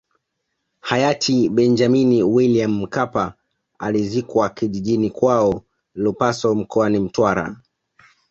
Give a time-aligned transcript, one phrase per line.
[0.79, 3.33] Hayati Benjamini Wiliam Mkapa
[3.79, 5.63] alizikwa kijijini kwao
[5.95, 7.55] Lupaso mkoani Mtwara